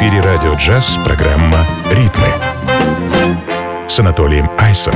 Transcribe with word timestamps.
эфире 0.00 0.20
радио 0.20 0.54
джаз 0.54 0.98
программа 1.04 1.58
«Ритмы» 1.90 2.28
с 3.88 3.98
Анатолием 3.98 4.48
Айсом. 4.58 4.94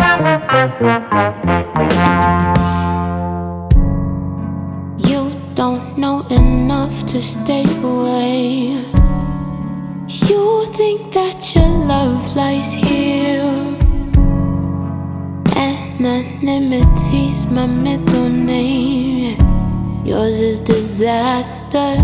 You 4.98 5.30
don't 5.54 5.96
know 5.96 6.24
enough 6.30 7.04
to 7.06 7.20
stay 7.20 7.64
away. 7.82 8.76
You 10.06 10.66
think 10.72 11.12
that 11.12 11.54
your 11.54 11.68
love 11.86 12.36
lies 12.36 12.72
here. 12.72 13.76
Anonymity's 15.56 17.44
my 17.50 17.66
middle 17.66 18.28
name. 18.28 19.36
Yours 20.04 20.40
is 20.40 20.60
disaster. 20.60 21.96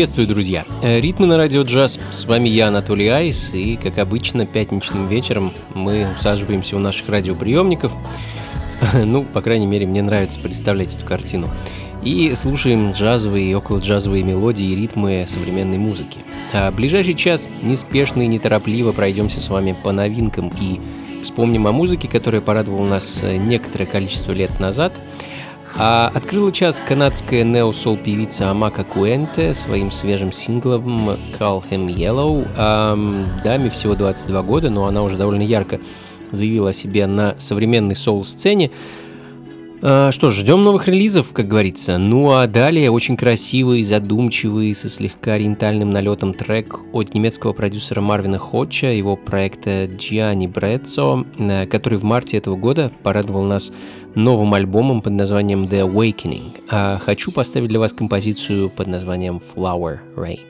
Приветствую, 0.00 0.28
друзья! 0.28 0.64
Э, 0.82 0.98
Ритмы 0.98 1.26
на 1.26 1.36
радио 1.36 1.60
джаз. 1.60 2.00
С 2.10 2.24
вами 2.24 2.48
я, 2.48 2.68
Анатолий 2.68 3.08
Айс, 3.08 3.52
и, 3.52 3.76
как 3.76 3.98
обычно, 3.98 4.46
пятничным 4.46 5.08
вечером 5.08 5.52
мы 5.74 6.08
усаживаемся 6.14 6.76
у 6.76 6.78
наших 6.78 7.10
радиоприемников. 7.10 7.92
Ну, 8.94 9.24
по 9.24 9.42
крайней 9.42 9.66
мере, 9.66 9.86
мне 9.86 10.00
нравится 10.00 10.40
представлять 10.40 10.96
эту 10.96 11.04
картину. 11.04 11.50
И 12.02 12.34
слушаем 12.34 12.92
джазовые 12.92 13.50
и 13.50 13.54
около 13.54 13.80
джазовые 13.80 14.24
мелодии 14.24 14.68
и 14.68 14.74
ритмы 14.74 15.26
современной 15.28 15.76
музыки. 15.76 16.20
А 16.54 16.70
ближайший 16.70 17.12
час 17.12 17.46
неспешно 17.60 18.22
и 18.22 18.26
неторопливо 18.26 18.92
пройдемся 18.92 19.42
с 19.42 19.50
вами 19.50 19.76
по 19.84 19.92
новинкам 19.92 20.50
и 20.58 20.80
вспомним 21.22 21.66
о 21.66 21.72
музыке, 21.72 22.08
которая 22.08 22.40
порадовала 22.40 22.88
нас 22.88 23.20
э, 23.22 23.36
некоторое 23.36 23.84
количество 23.84 24.32
лет 24.32 24.60
назад– 24.60 24.94
а 25.76 26.10
открыла 26.14 26.52
час 26.52 26.82
канадская 26.86 27.44
нео-сол 27.44 27.96
певица 27.96 28.50
Амака 28.50 28.84
Куэнте 28.84 29.54
своим 29.54 29.90
свежим 29.90 30.32
синглом 30.32 31.10
Call 31.38 31.62
Him 31.70 31.86
Yellow. 31.86 32.46
А, 32.56 32.96
даме 33.44 33.70
всего 33.70 33.94
22 33.94 34.42
года, 34.42 34.70
но 34.70 34.86
она 34.86 35.02
уже 35.02 35.16
довольно 35.16 35.42
ярко 35.42 35.80
заявила 36.32 36.70
о 36.70 36.72
себе 36.72 37.06
на 37.06 37.34
современной 37.38 37.96
соул-сцене. 37.96 38.70
А, 39.82 40.10
что 40.12 40.30
ж, 40.30 40.40
ждем 40.40 40.62
новых 40.62 40.88
релизов, 40.88 41.32
как 41.32 41.48
говорится. 41.48 41.96
Ну 41.96 42.32
а 42.32 42.46
далее 42.46 42.90
очень 42.90 43.16
красивый, 43.16 43.82
задумчивый, 43.82 44.74
со 44.74 44.88
слегка 44.88 45.34
ориентальным 45.34 45.90
налетом 45.90 46.34
трек 46.34 46.80
от 46.92 47.14
немецкого 47.14 47.52
продюсера 47.52 48.00
Марвина 48.00 48.38
Хотча, 48.38 48.88
его 48.88 49.16
проекта 49.16 49.84
Gianni 49.84 50.48
Брецо, 50.48 51.24
э, 51.38 51.66
который 51.66 51.98
в 51.98 52.04
марте 52.04 52.36
этого 52.36 52.56
года 52.56 52.92
порадовал 53.02 53.44
нас 53.44 53.72
новым 54.14 54.52
альбомом 54.54 55.00
под 55.00 55.14
названием 55.14 55.60
The 55.60 55.88
Awakening. 55.90 56.60
А 56.70 56.98
хочу 56.98 57.32
поставить 57.32 57.68
для 57.68 57.78
вас 57.78 57.92
композицию 57.92 58.68
под 58.68 58.86
названием 58.88 59.40
Flower 59.54 60.00
Rain. 60.16 60.49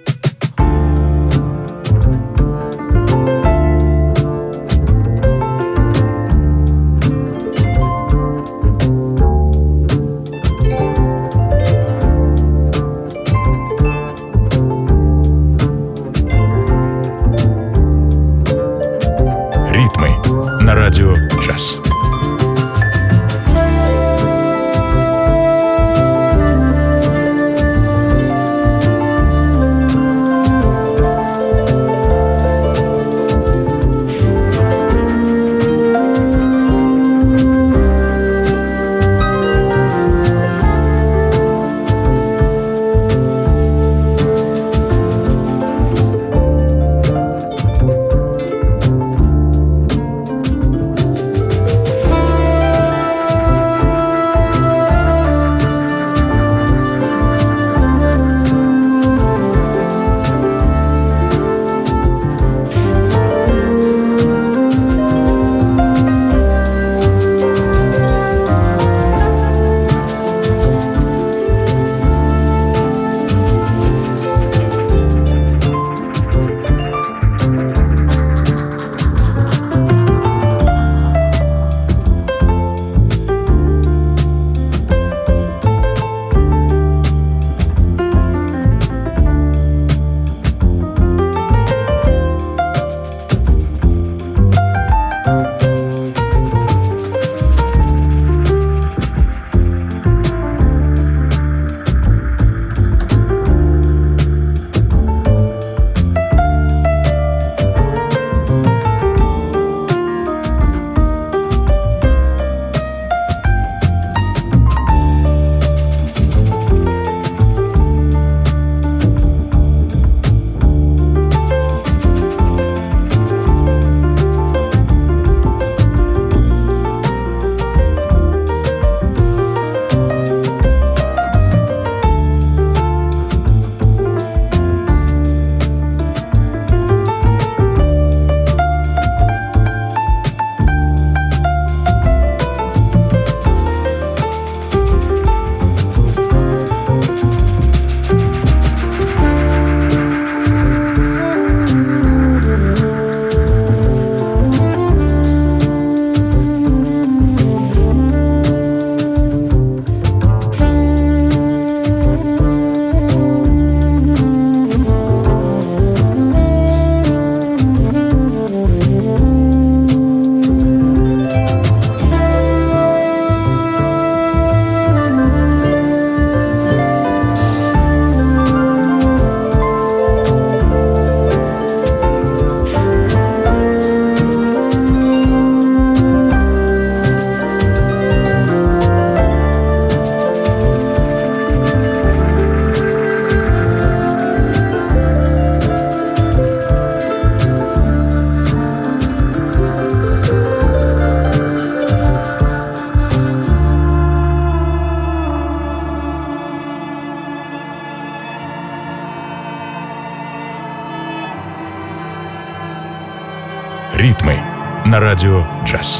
Radio 215.20 215.44
Jazz. 215.66 215.99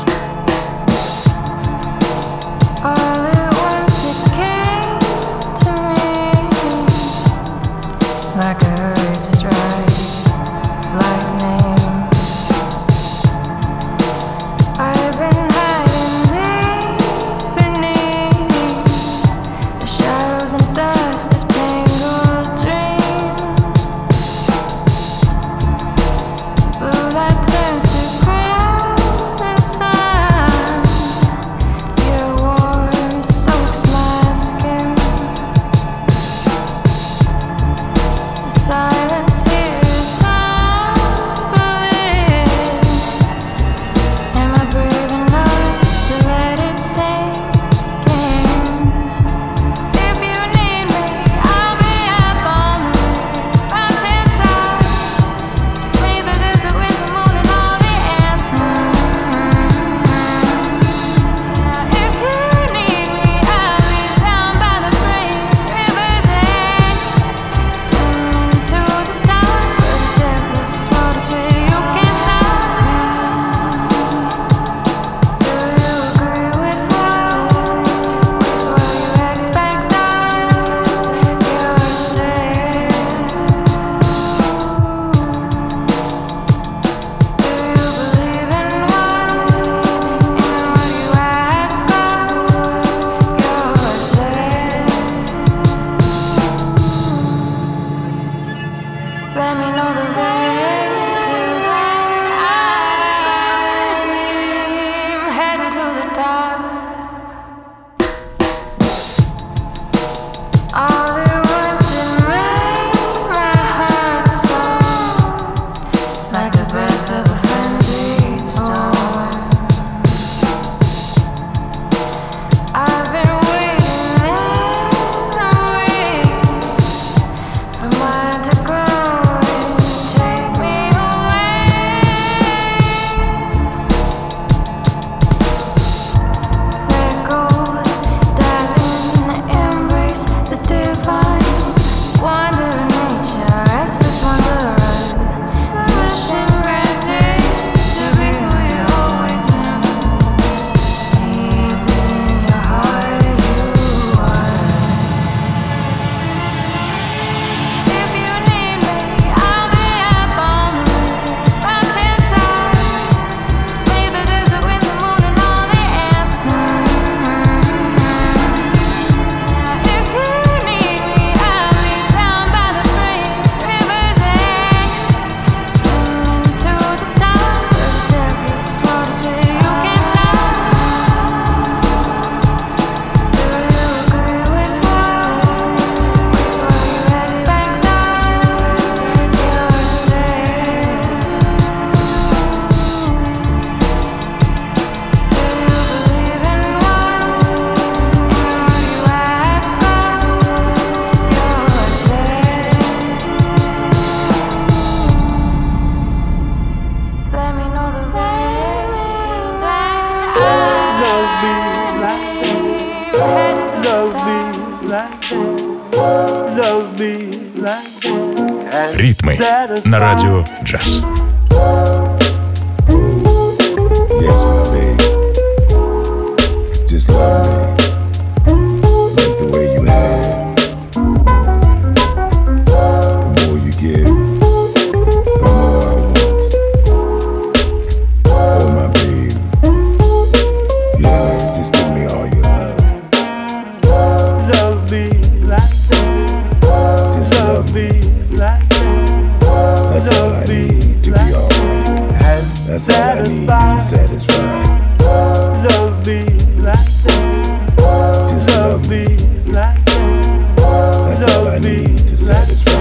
That's 252.70 252.88
all 252.88 253.02
I 253.02 253.22
need 253.24 253.48
to 253.48 253.80
satisfy. 253.80 255.02
Love 255.02 256.06
me 256.06 256.22
like 256.62 257.02
that. 257.02 258.28
Just 258.28 258.48
love, 258.48 258.88
me 258.88 259.06
like 259.50 259.84
that. 259.84 261.04
That's 261.08 261.26
all 261.34 261.48
I 261.48 261.58
need 261.58 261.98
to 261.98 262.16
satisfy. 262.16 262.72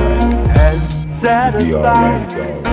And 0.60 0.92
satisfy. 1.22 1.66
Be 1.66 1.74
alright, 1.74 2.30
though. 2.30 2.69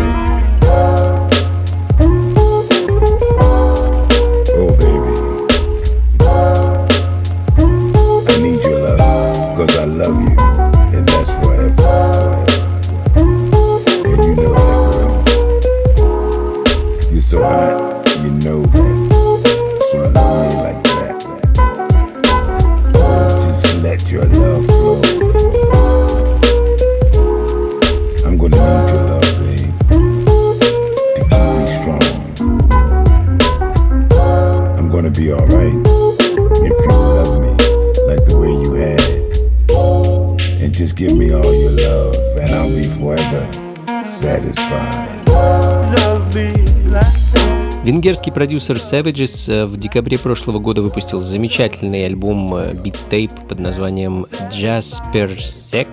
Британский 48.27 48.41
продюсер 48.41 48.77
Savages 48.79 49.53
э, 49.53 49.67
в 49.67 49.77
декабре 49.77 50.19
прошлого 50.19 50.59
года 50.59 50.83
выпустил 50.83 51.21
замечательный 51.21 52.07
альбом 52.07 52.53
э, 52.57 52.73
биттейп 52.73 53.31
под 53.49 53.61
названием 53.61 54.25
Jasper 54.51 55.37
Sec. 55.37 55.87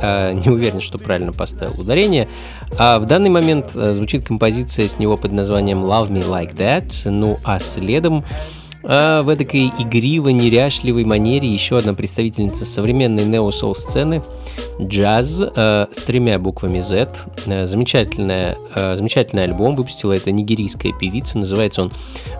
А, 0.00 0.32
не 0.32 0.48
уверен, 0.48 0.80
что 0.80 0.96
правильно 0.96 1.32
поставил 1.32 1.78
ударение. 1.78 2.30
А 2.78 2.98
в 2.98 3.04
данный 3.04 3.28
момент 3.28 3.72
э, 3.74 3.92
звучит 3.92 4.26
композиция 4.26 4.88
с 4.88 4.98
него 4.98 5.18
под 5.18 5.32
названием 5.32 5.84
Love 5.84 6.08
Me 6.08 6.26
Like 6.26 6.54
That. 6.56 7.10
Ну 7.10 7.38
а 7.44 7.58
следом 7.58 8.24
а 8.82 9.22
в 9.22 9.28
этой 9.28 9.66
игривой, 9.66 10.32
неряшливой 10.32 11.04
манере 11.04 11.48
еще 11.48 11.78
одна 11.78 11.94
представительница 11.94 12.64
современной 12.64 13.24
нео-сол 13.24 13.74
сцены 13.74 14.22
джаз 14.80 15.40
э, 15.40 15.86
с 15.90 16.02
тремя 16.02 16.38
буквами 16.38 16.80
Z. 16.80 17.08
Э, 17.46 17.66
замечательная, 17.66 18.56
э, 18.74 18.96
замечательный 18.96 19.44
альбом 19.44 19.76
выпустила 19.76 20.12
эта 20.12 20.30
нигерийская 20.30 20.92
певица. 20.92 21.38
Называется 21.38 21.82
он 21.82 21.92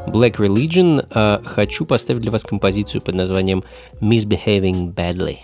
Black 0.07 0.37
Religion. 0.37 1.07
Э, 1.15 1.41
хочу 1.45 1.85
поставить 1.85 2.21
для 2.21 2.31
вас 2.31 2.43
композицию 2.43 3.01
под 3.03 3.15
названием 3.15 3.65
Misbehaving 4.01 4.95
Badly. 4.95 5.39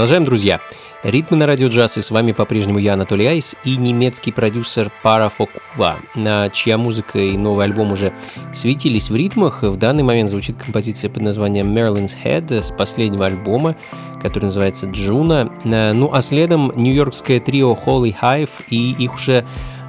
Продолжаем, 0.00 0.24
друзья. 0.24 0.60
Ритмы 1.02 1.36
на 1.36 1.46
радио 1.46 1.68
джаз, 1.68 1.98
и 1.98 2.00
с 2.00 2.10
вами 2.10 2.32
по-прежнему 2.32 2.78
я, 2.78 2.94
Анатолий 2.94 3.26
Айс, 3.26 3.54
и 3.64 3.76
немецкий 3.76 4.32
продюсер 4.32 4.90
Parra 5.02 5.28
for 5.28 5.54
Cuva, 5.54 5.98
чья 6.54 6.78
музыка 6.78 7.18
и 7.18 7.36
новый 7.36 7.66
альбом 7.66 7.92
уже 7.92 8.14
светились 8.54 9.10
в 9.10 9.14
ритмах. 9.14 9.62
В 9.62 9.76
данный 9.76 10.02
момент 10.02 10.30
звучит 10.30 10.56
композиция 10.56 11.10
под 11.10 11.24
названием 11.24 11.76
Marilyn's 11.76 12.14
Head 12.24 12.62
с 12.62 12.72
последнего 12.72 13.26
альбома, 13.26 13.76
который 14.22 14.44
называется 14.44 14.86
Juno. 14.86 15.52
Ну 15.64 16.10
а 16.14 16.22
следом 16.22 16.72
нью-йоркское 16.74 17.38
трио 17.38 17.74
Holy 17.74 18.16
Hive 18.22 18.48
и 18.70 18.92
их 18.92 19.16
уже 19.16 19.44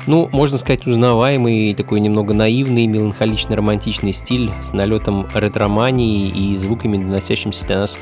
ну, 0.07 0.27
можно 0.31 0.57
сказать, 0.57 0.87
узнаваемый, 0.87 1.75
такой 1.75 1.99
немного 1.99 2.33
наивный, 2.33 2.87
меланхолично-романтичный 2.87 4.13
стиль 4.13 4.51
с 4.61 4.73
налетом 4.73 5.27
ретромании 5.33 6.27
и 6.27 6.57
звуками, 6.57 6.97
доносящимся 6.97 7.67
до 7.67 7.79
нас 7.81 7.99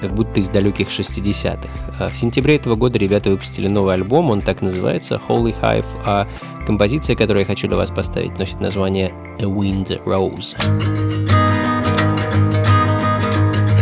как 0.00 0.14
будто 0.14 0.40
из 0.40 0.48
далеких 0.48 0.88
60-х. 0.88 1.68
А 1.98 2.08
в 2.08 2.16
сентябре 2.16 2.56
этого 2.56 2.76
года 2.76 2.98
ребята 2.98 3.30
выпустили 3.30 3.68
новый 3.68 3.94
альбом, 3.94 4.30
он 4.30 4.40
так 4.42 4.62
называется, 4.62 5.20
Holy 5.28 5.54
Hive, 5.60 5.86
а 6.04 6.26
композиция, 6.66 7.16
которую 7.16 7.40
я 7.40 7.46
хочу 7.46 7.68
для 7.68 7.76
вас 7.76 7.90
поставить, 7.90 8.38
носит 8.38 8.60
название 8.60 9.12
A 9.38 9.44
Wind 9.44 10.02
Rose. 10.04 10.56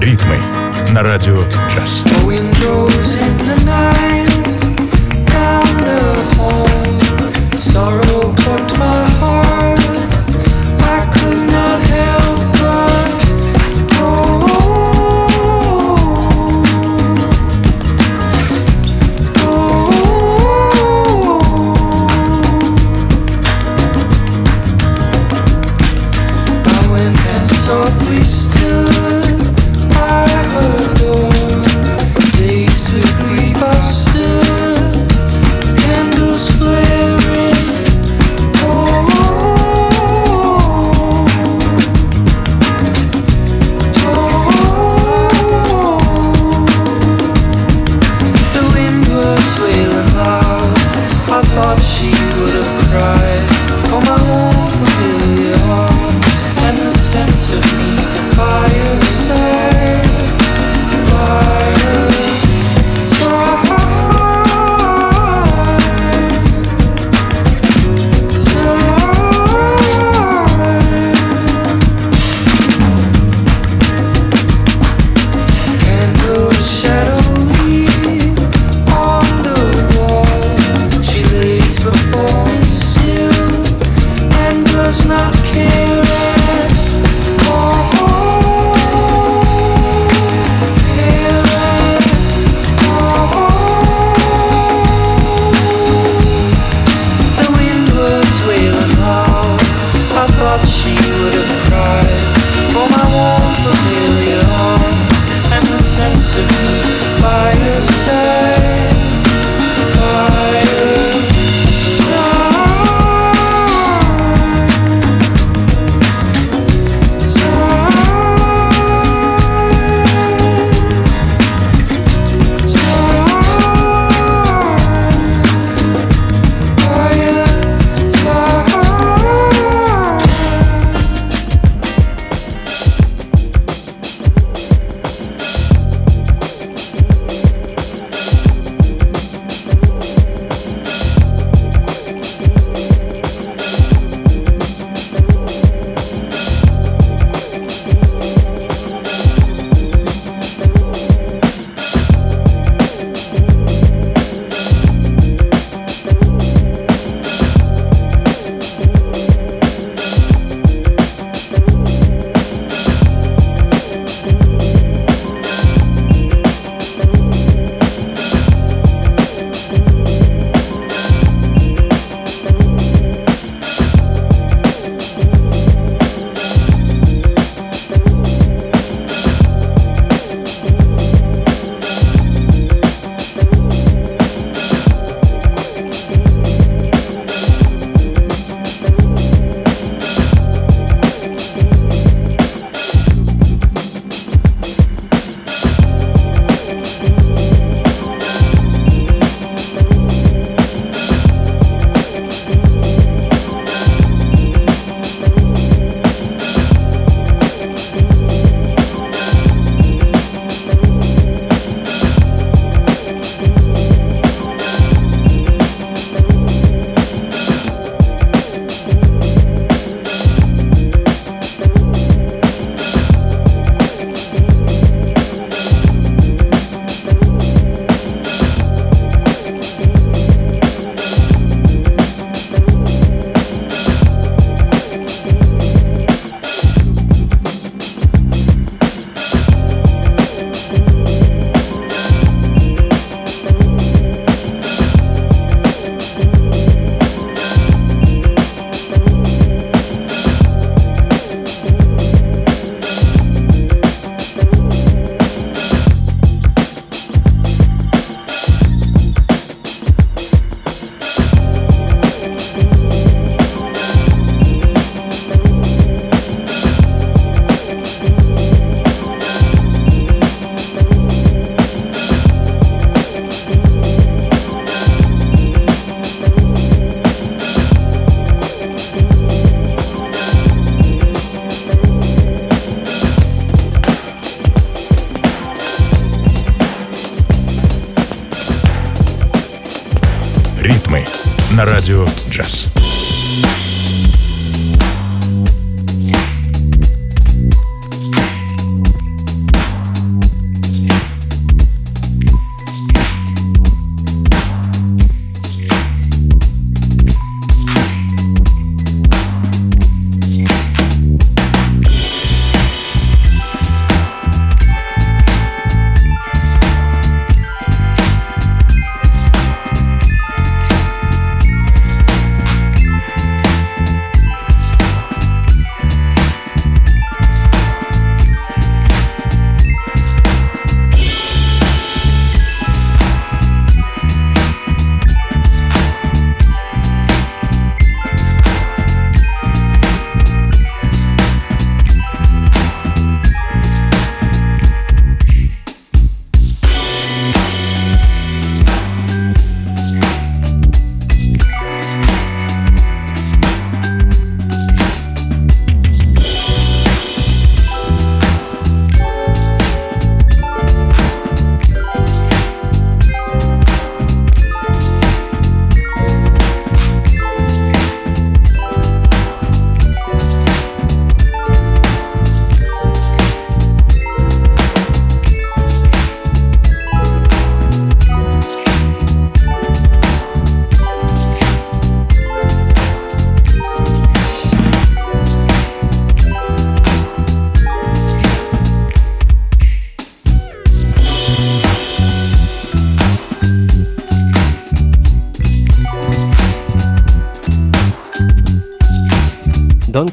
Ритмы 0.01 0.39
на 0.93 1.03
радио 1.03 1.37
джаз. 1.71 2.05
Sorrow 7.59 8.33
plucked 8.37 8.79
my 8.79 9.08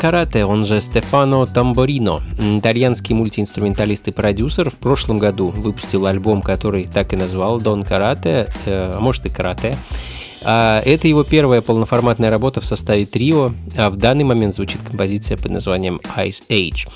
Карате, 0.06 0.46
он 0.46 0.68
же 0.68 0.82
Стефано 0.82 1.48
Тамборино, 1.48 2.22
итальянский 2.38 3.16
мультиинструменталист 3.16 4.08
и 4.08 4.12
продюсер, 4.12 4.70
в 4.70 4.76
прошлом 4.76 5.18
году 5.18 5.48
выпустил 5.48 6.06
альбом, 6.06 6.44
который 6.44 6.86
так 6.86 7.14
и 7.14 7.16
назвал 7.16 7.60
Дон 7.60 7.82
Карате, 7.82 8.50
э, 8.68 8.92
а 8.96 9.00
может 9.00 9.26
и 9.26 9.30
Карате. 9.30 9.76
А 10.44 10.80
это 10.86 11.08
его 11.08 11.24
первая 11.24 11.62
полноформатная 11.62 12.30
работа 12.30 12.62
в 12.62 12.66
составе 12.66 13.08
трио, 13.08 13.54
а 13.76 13.90
в 13.90 13.96
данный 13.96 14.26
момент 14.26 14.54
звучит 14.54 14.80
композиция 14.88 15.38
под 15.38 15.50
названием 15.50 16.00
Ice 16.18 16.44
Age. 16.50 16.88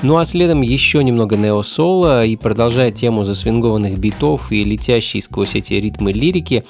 Ну 0.00 0.16
а 0.16 0.24
следом 0.24 0.62
еще 0.62 1.04
немного 1.04 1.36
нео-соло 1.36 2.24
и 2.24 2.34
продолжая 2.34 2.92
тему 2.92 3.24
засвингованных 3.24 3.98
битов 3.98 4.50
и 4.50 4.64
летящей 4.64 5.20
сквозь 5.20 5.54
эти 5.54 5.74
ритмы 5.74 6.14
лирики, 6.14 6.64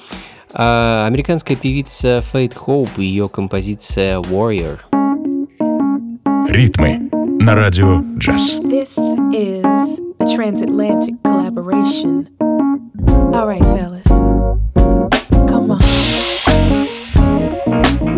а 0.53 1.05
американская 1.07 1.55
певица 1.55 2.19
Фейт 2.19 2.53
Хоуп 2.53 2.89
и 2.97 3.05
ее 3.05 3.29
композиция 3.29 4.19
Warrior. 4.19 4.94
Ритмы 6.44 7.08
на 7.40 7.54
радио 7.54 8.02
джаз. 8.18 8.58
This 8.62 8.98
is 9.32 10.00
a 10.20 10.26
transatlantic 10.36 11.14
collaboration. 11.24 12.28
All 13.32 13.46
right, 13.46 13.62
fellas. 13.76 14.06
Come 15.48 15.70
on. 15.70 15.80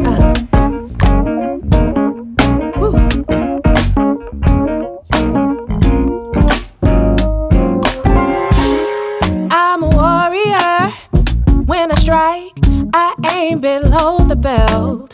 Uh. 0.06 0.34
Woo. 2.80 2.96
I'm 9.50 9.82
a 9.82 9.88
warrior. 9.88 10.92
When 11.66 11.92
I 11.92 11.94
strike, 11.96 12.52
I 12.94 13.14
aim 13.32 13.60
below 13.60 14.18
the 14.18 14.36
belt. 14.36 15.05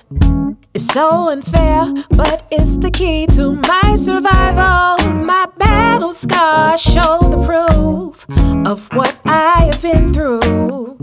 It's 0.75 0.87
so 0.87 1.29
unfair, 1.29 1.85
but 2.09 2.47
it's 2.49 2.77
the 2.77 2.89
key 2.89 3.27
to 3.27 3.51
my 3.51 3.95
survival. 3.95 4.97
My 5.23 5.47
battle 5.59 6.11
scars 6.11 6.81
show 6.81 7.19
the 7.21 7.45
proof 7.45 8.25
of 8.67 8.87
what 8.93 9.15
I 9.23 9.69
have 9.71 9.81
been 9.83 10.11
through. 10.11 10.97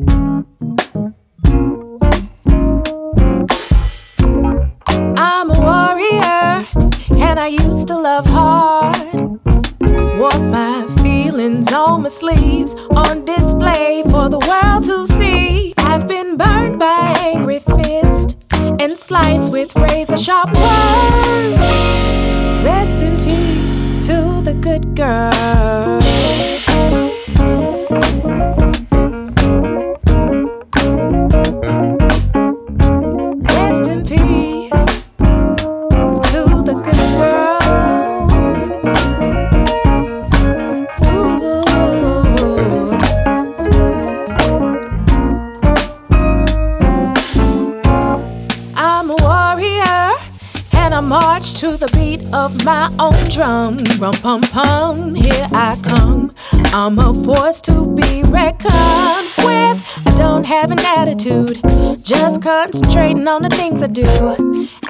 I'm 5.17 5.51
a 5.53 5.61
warrior, 5.61 6.67
and 7.23 7.39
I 7.39 7.47
used 7.47 7.87
to 7.89 7.97
love 7.97 8.27
hard. 8.27 9.15
Wore 10.19 10.41
my 10.51 10.85
feelings 11.01 11.73
on 11.73 12.03
my 12.03 12.09
sleeves, 12.09 12.75
on 12.97 13.25
display 13.25 14.03
for 14.11 14.29
the 14.29 14.41
world 14.49 14.83
to 14.85 15.07
see. 15.07 15.20
And 19.11 19.39
sliced 19.41 19.53
with 19.53 19.75
razor 19.77 20.17
sharp 20.17 20.49
words. 20.49 21.59
Rest 22.65 23.03
in 23.03 23.17
peace 23.17 23.81
to 24.07 24.43
the 24.43 24.55
good 24.55 24.95
girl. 24.97 26.01
My 52.65 52.93
own 52.99 53.29
drum. 53.29 53.79
Rum 53.99 54.15
pum 54.15 54.41
pum, 54.43 55.15
here 55.15 55.49
I 55.53 55.79
come. 55.83 56.31
I'm 56.73 56.99
a 56.99 57.13
force 57.25 57.61
to 57.63 57.87
be 57.87 58.23
reckoned 58.25 59.29
with. 59.39 59.79
I 60.07 60.15
don't 60.17 60.45
have 60.45 60.71
an 60.71 60.81
attitude, 60.81 61.61
just 62.03 62.43
concentrating 62.43 63.27
on 63.29 63.43
the 63.43 63.49
things 63.49 63.83
I 63.83 63.87
do, 63.87 64.07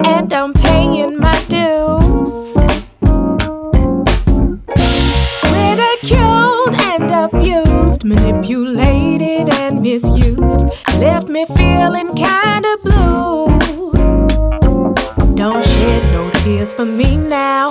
and 0.05 0.31
I'm 0.33 0.53
paying 0.53 1.17
my 1.17 1.37
dues. 1.49 2.55
Ridiculed 5.51 6.75
and 6.91 7.11
abused, 7.11 8.03
manipulated 8.03 9.49
and 9.53 9.81
misused, 9.81 10.61
left 10.99 11.27
me 11.27 11.45
feeling 11.45 12.13
kinda 12.15 12.77
blue. 12.83 13.50
Tears 16.41 16.73
for 16.73 16.85
me 16.85 17.17
now. 17.17 17.69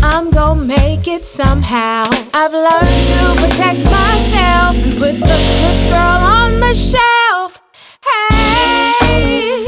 I'm 0.00 0.30
gonna 0.30 0.64
make 0.64 1.08
it 1.08 1.24
somehow. 1.24 2.04
I've 2.32 2.52
learned 2.52 3.00
to 3.10 3.18
protect 3.42 3.80
myself 3.90 4.76
and 4.76 4.92
put 5.02 5.18
the 5.18 5.38
good 5.60 5.90
girl 5.90 6.20
on 6.22 6.60
the 6.60 6.74
shelf. 6.74 7.60
Hey, 8.06 9.63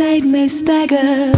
made 0.00 0.24
me 0.24 0.48
stagger 0.48 1.30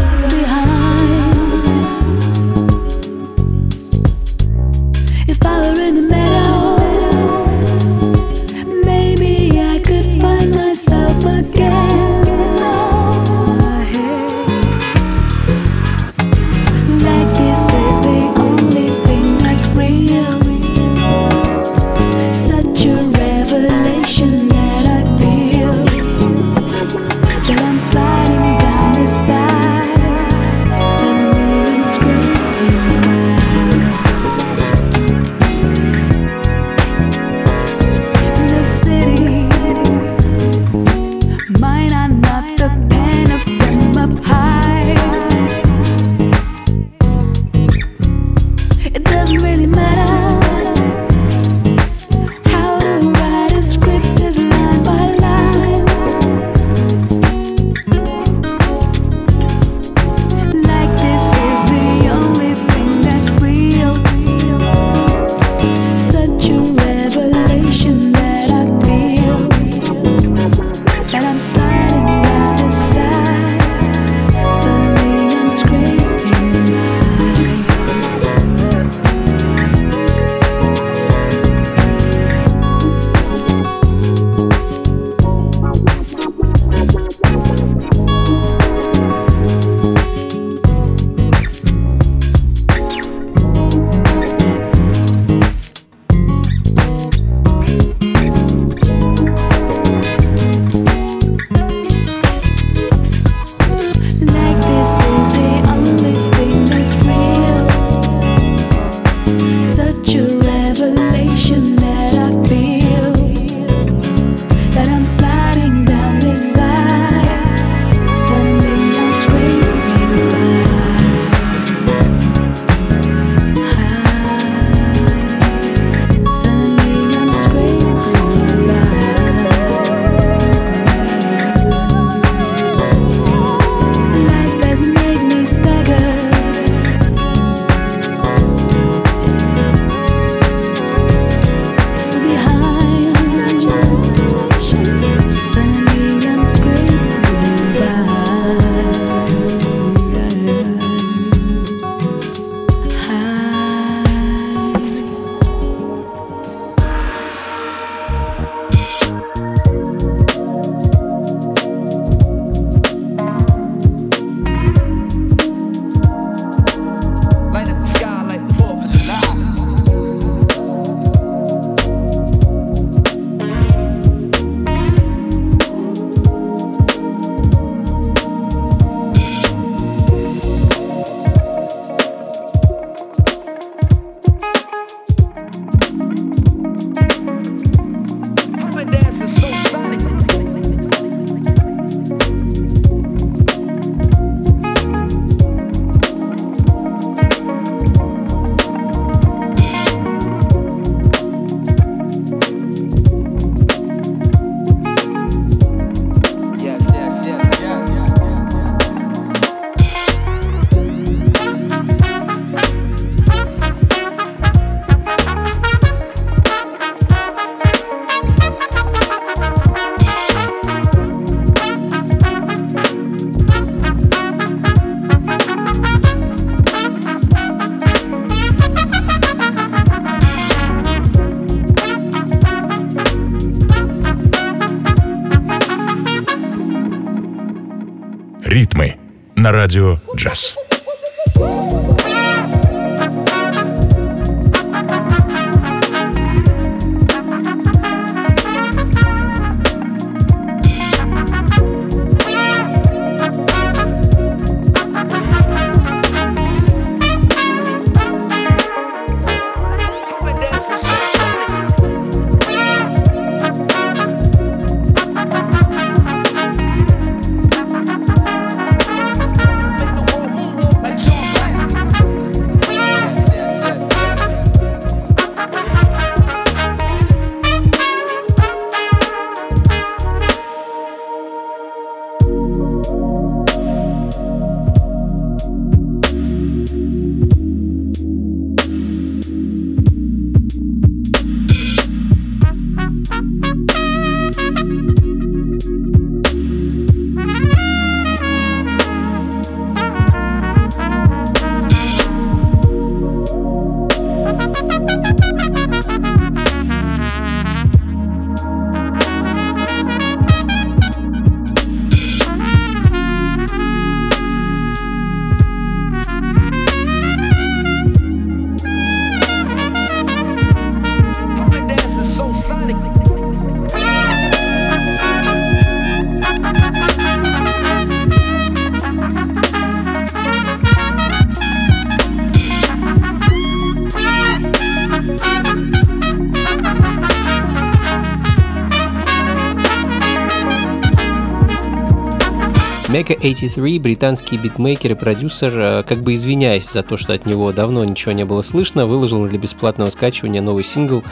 Mecca 343.03 343.19
83, 343.21 343.81
британский 343.81 344.37
битмейкер 344.37 344.93
и 344.93 344.95
продюсер, 344.95 345.53
э, 345.59 345.83
как 345.83 346.03
бы 346.03 346.15
извиняясь 346.15 346.71
за 346.71 346.85
то, 346.85 346.97
что 346.97 347.13
от 347.13 347.27
него 347.27 347.51
давно 347.51 347.85
ничего 347.85 348.13
не 348.13 348.25
было 348.25 348.43
слышно, 348.43 348.87
выложил 348.87 349.25
для 349.27 349.41
бесплатного 349.41 349.91
скачивания 349.91 350.41
новый 350.41 350.63
сингл 350.63 351.03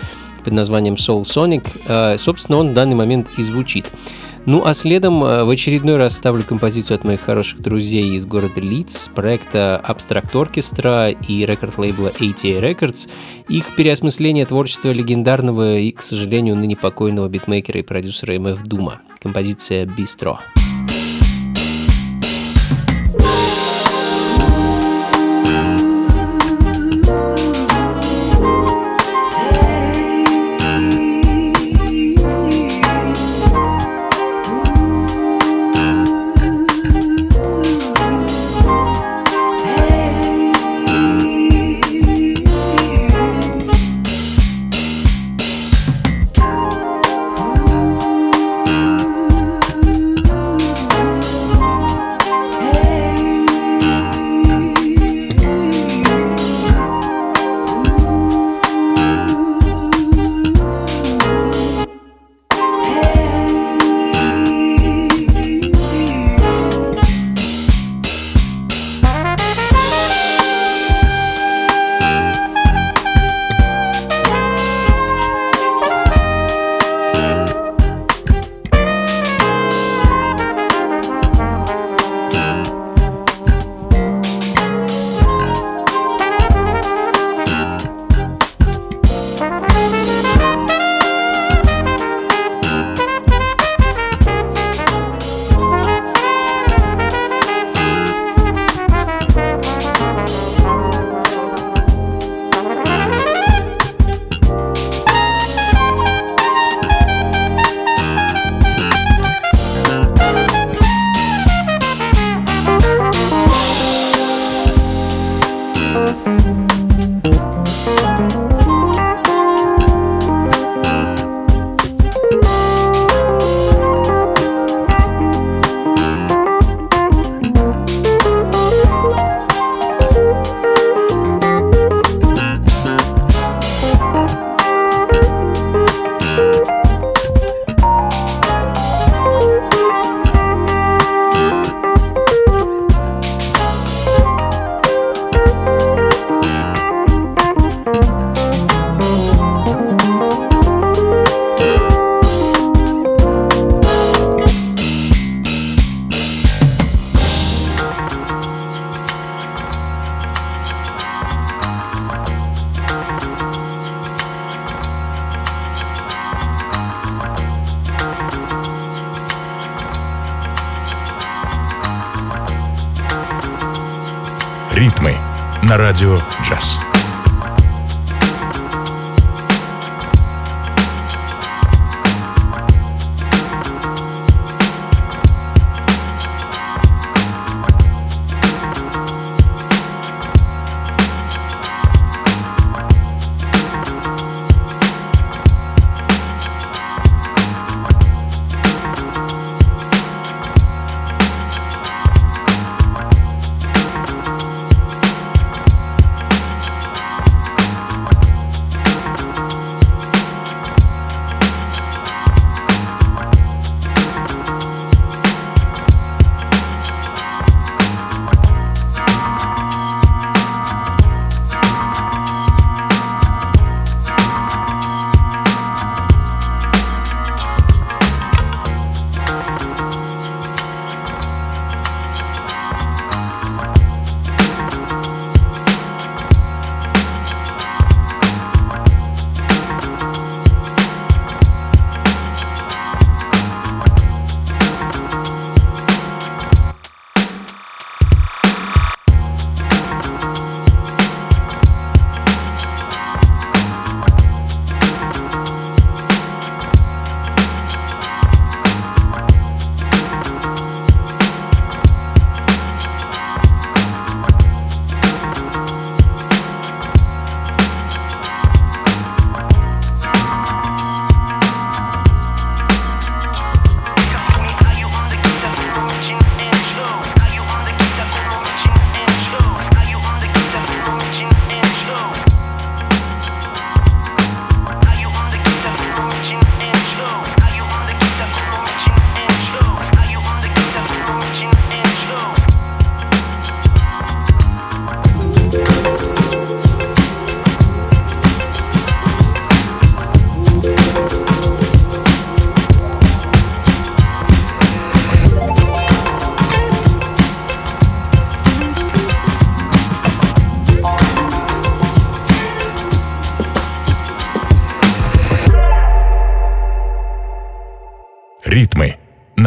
под 0.45 0.53
названием 0.53 0.95
Soul 0.95 1.22
Sonic. 1.22 1.66
Э, 1.88 2.16
Собственно, 2.16 2.59
он 2.59 2.70
в 2.70 2.74
данный 2.74 2.95
момент 2.95 3.28
и 3.36 3.43
звучит. 3.43 3.91
Ну 4.47 4.64
а 4.64 4.72
следом 4.72 5.24
э, 5.24 5.43
в 5.43 5.51
очередной 5.51 5.97
раз 5.97 6.16
ставлю 6.16 6.45
композицию 6.45 6.95
от 6.95 7.05
моих 7.05 7.22
хороших 7.22 7.61
друзей 7.61 8.14
из 8.14 8.24
города 8.24 8.61
Лидс, 8.61 9.09
проекта 9.09 9.82
Abstract 9.84 10.30
Orchestra 10.34 11.16
и 11.26 11.45
рекорд-лейбла 11.45 12.12
ATA 12.20 12.61
Records. 12.61 13.09
Их 13.49 13.74
переосмысление 13.74 14.47
творчества 14.47 14.93
легендарного 14.93 15.78
и, 15.78 15.91
к 15.91 16.03
сожалению, 16.03 16.55
ныне 16.55 16.76
покойного 16.76 17.28
битмейкера 17.28 17.80
и 17.80 17.82
продюсера 17.82 18.34
MF 18.34 18.62
Дума. 18.64 19.01
Композиция 19.20 19.86
Bistro. 19.86 20.36
Ритмы 20.36 20.60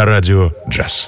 на 0.04 0.10
радио 0.10 0.52
джаз. 0.70 1.08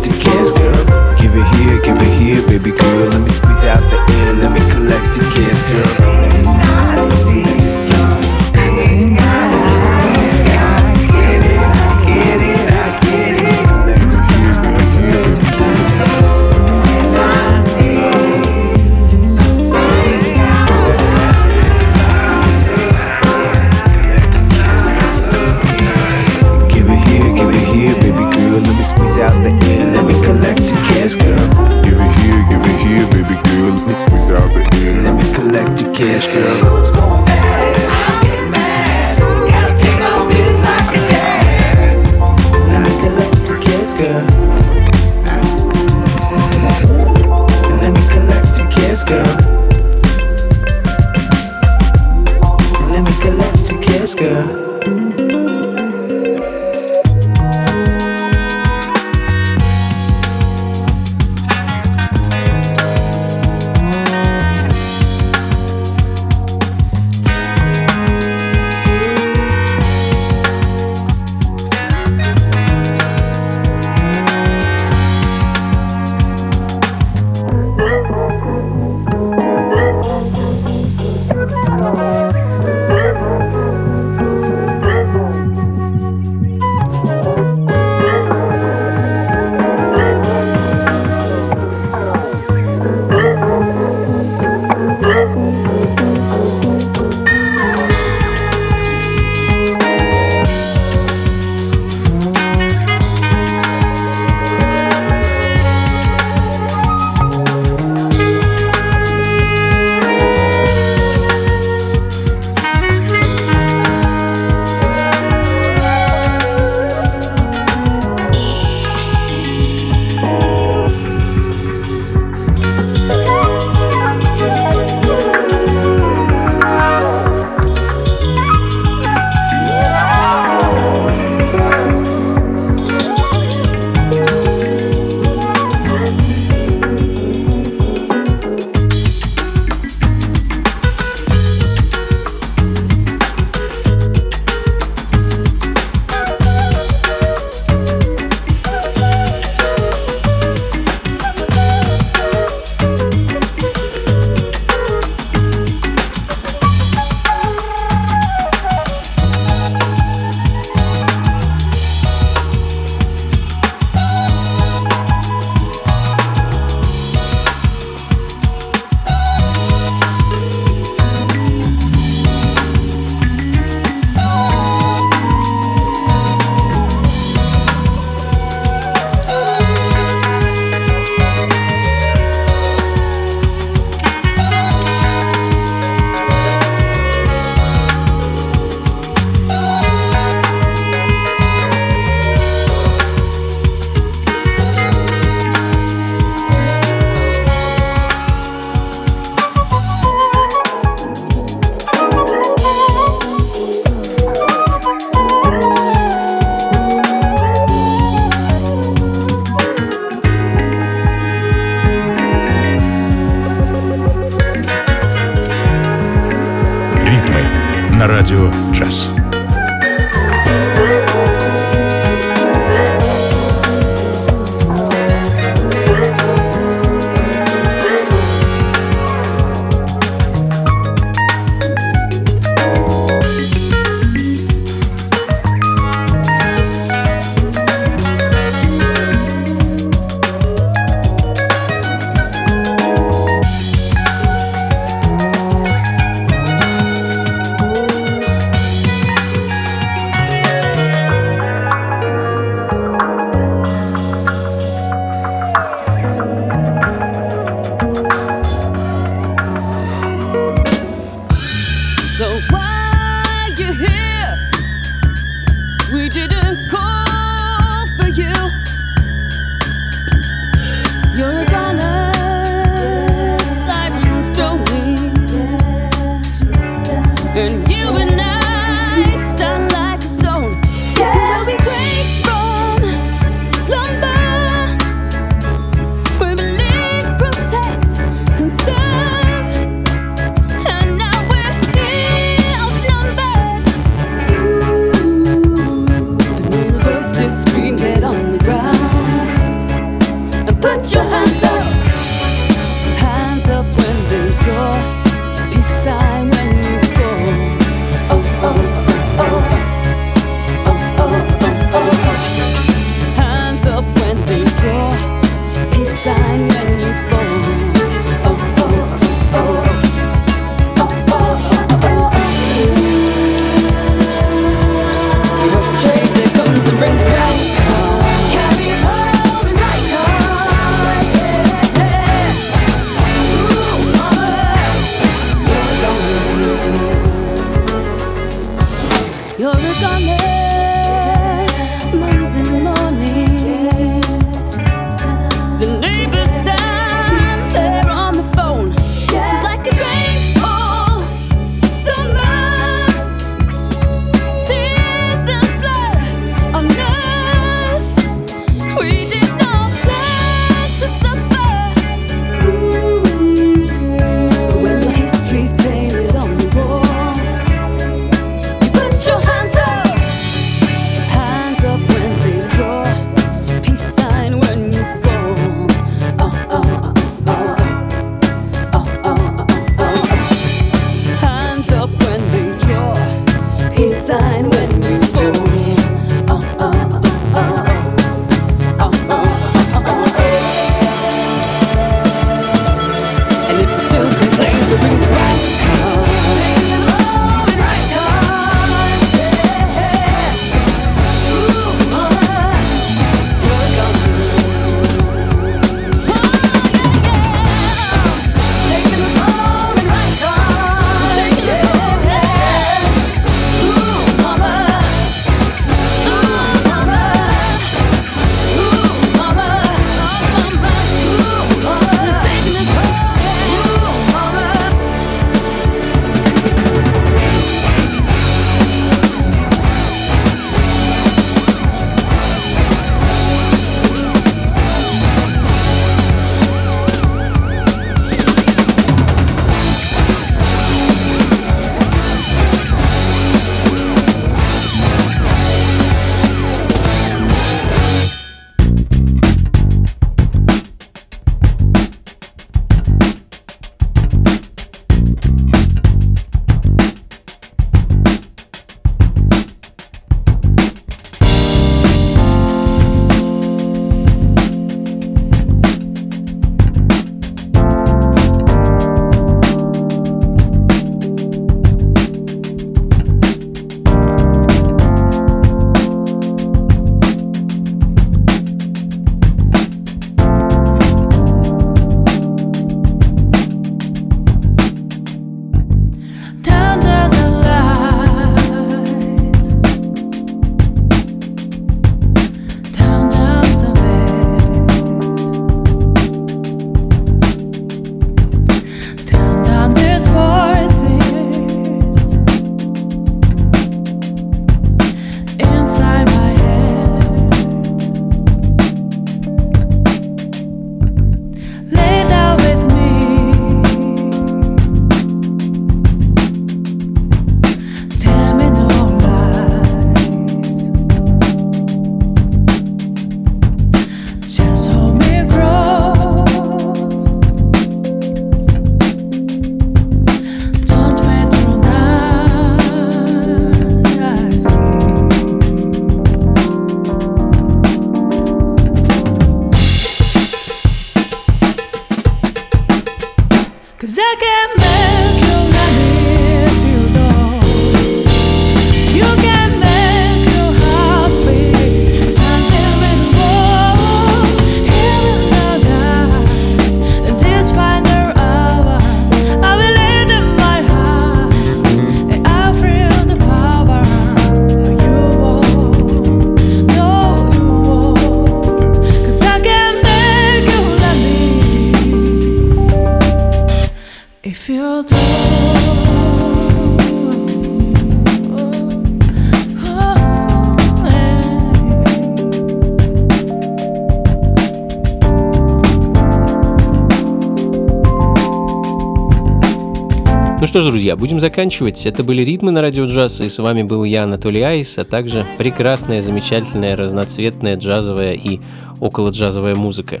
Что 590.50 590.62
ж, 590.62 590.64
друзья, 590.64 590.96
будем 590.96 591.20
заканчивать. 591.20 591.86
Это 591.86 592.02
были 592.02 592.22
ритмы 592.22 592.50
на 592.50 592.60
радио 592.60 592.86
джаз, 592.86 593.20
и 593.20 593.28
с 593.28 593.38
вами 593.38 593.62
был 593.62 593.84
я, 593.84 594.02
Анатолий 594.02 594.42
Айс, 594.42 594.78
а 594.78 594.84
также 594.84 595.24
прекрасная, 595.38 596.02
замечательная, 596.02 596.74
разноцветная 596.74 597.56
джазовая 597.56 598.14
и 598.14 598.40
около 598.80 599.10
джазовая 599.10 599.54
музыка. 599.54 600.00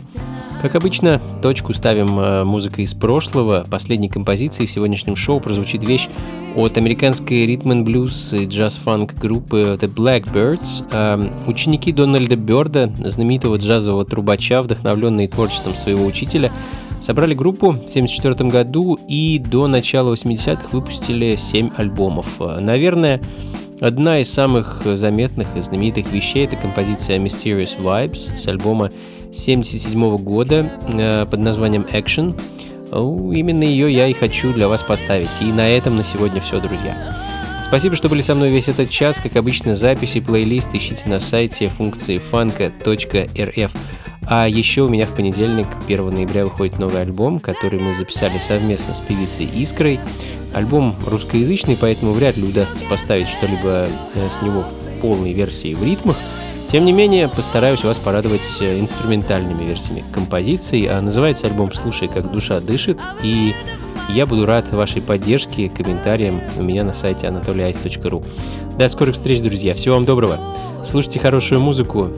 Как 0.60 0.74
обычно, 0.74 1.22
точку 1.40 1.72
ставим 1.72 2.18
э, 2.18 2.42
музыкой 2.42 2.82
из 2.82 2.94
прошлого. 2.94 3.64
Последней 3.70 4.08
композицией 4.08 4.66
в 4.66 4.72
сегодняшнем 4.72 5.14
шоу 5.14 5.38
прозвучит 5.38 5.84
вещь 5.84 6.08
от 6.56 6.76
американской 6.76 7.46
ритм 7.46 7.84
блюз 7.84 8.32
и 8.32 8.44
джаз-фанк 8.44 9.14
группы 9.14 9.78
The 9.80 9.86
Blackbirds. 9.86 10.84
Э, 10.90 11.30
ученики 11.46 11.92
Дональда 11.92 12.34
Бёрда, 12.34 12.92
знаменитого 13.04 13.54
джазового 13.54 14.04
трубача, 14.04 14.62
вдохновленные 14.62 15.28
творчеством 15.28 15.76
своего 15.76 16.04
учителя, 16.04 16.50
собрали 17.00 17.34
группу 17.34 17.66
в 17.68 17.76
1974 17.76 18.50
году 18.50 18.98
и 19.08 19.38
до 19.38 19.66
начала 19.66 20.12
80-х 20.14 20.68
выпустили 20.72 21.36
7 21.36 21.70
альбомов. 21.76 22.38
Наверное, 22.38 23.20
одна 23.80 24.20
из 24.20 24.32
самых 24.32 24.82
заметных 24.84 25.56
и 25.56 25.60
знаменитых 25.60 26.12
вещей 26.12 26.46
это 26.46 26.56
композиция 26.56 27.18
Mysterious 27.18 27.78
Vibes 27.78 28.38
с 28.38 28.46
альбома 28.46 28.86
1977 28.86 30.16
года 30.18 30.72
э, 30.92 31.26
под 31.26 31.40
названием 31.40 31.86
Action. 31.92 32.40
О, 32.92 33.32
Именно 33.32 33.62
ее 33.62 33.92
я 33.92 34.08
и 34.08 34.12
хочу 34.12 34.52
для 34.52 34.68
вас 34.68 34.82
поставить. 34.82 35.30
И 35.40 35.44
на 35.44 35.68
этом 35.68 35.96
на 35.96 36.04
сегодня 36.04 36.40
все, 36.40 36.60
друзья. 36.60 37.14
Спасибо, 37.64 37.94
что 37.94 38.08
были 38.08 38.20
со 38.20 38.34
мной 38.34 38.50
весь 38.50 38.66
этот 38.66 38.90
час. 38.90 39.20
Как 39.22 39.36
обычно, 39.36 39.76
записи, 39.76 40.18
плейлист 40.18 40.74
ищите 40.74 41.08
на 41.08 41.20
сайте 41.20 41.68
функции 41.68 42.18
фанка.рф. 42.18 43.70
А 44.32 44.48
еще 44.48 44.82
у 44.82 44.88
меня 44.88 45.06
в 45.06 45.14
понедельник, 45.16 45.66
1 45.88 46.08
ноября, 46.08 46.44
выходит 46.44 46.78
новый 46.78 47.02
альбом, 47.02 47.40
который 47.40 47.80
мы 47.80 47.92
записали 47.92 48.38
совместно 48.38 48.94
с 48.94 49.00
певицей 49.00 49.46
Искрой. 49.46 49.98
Альбом 50.52 50.94
русскоязычный, 51.04 51.76
поэтому 51.76 52.12
вряд 52.12 52.36
ли 52.36 52.44
удастся 52.44 52.84
поставить 52.84 53.28
что-либо 53.28 53.88
э, 54.14 54.28
с 54.28 54.40
него 54.40 54.62
в 54.62 55.00
полной 55.00 55.32
версии 55.32 55.74
в 55.74 55.82
ритмах. 55.82 56.16
Тем 56.68 56.84
не 56.84 56.92
менее, 56.92 57.26
постараюсь 57.26 57.82
вас 57.82 57.98
порадовать 57.98 58.58
э, 58.60 58.78
инструментальными 58.78 59.64
версиями 59.64 60.04
композиций. 60.12 60.86
А 60.86 61.02
называется 61.02 61.48
альбом 61.48 61.72
«Слушай, 61.72 62.06
как 62.06 62.30
душа 62.30 62.60
дышит». 62.60 62.98
И 63.24 63.52
я 64.10 64.26
буду 64.26 64.46
рад 64.46 64.72
вашей 64.72 65.02
поддержке, 65.02 65.68
комментариям 65.68 66.42
у 66.56 66.62
меня 66.62 66.84
на 66.84 66.94
сайте 66.94 67.26
anatolyice.ru. 67.26 68.24
До 68.78 68.88
скорых 68.88 69.16
встреч, 69.16 69.40
друзья. 69.40 69.74
Всего 69.74 69.96
вам 69.96 70.04
доброго. 70.04 70.38
Слушайте 70.86 71.18
хорошую 71.18 71.60
музыку. 71.60 72.10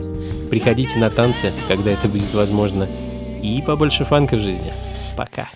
Приходите 0.53 0.99
на 0.99 1.09
танцы, 1.09 1.51
когда 1.67 1.89
это 1.89 2.07
будет 2.07 2.31
возможно. 2.35 2.87
И 3.41 3.63
побольше 3.65 4.05
фанка 4.05 4.35
в 4.35 4.39
жизни. 4.39 4.71
Пока. 5.17 5.49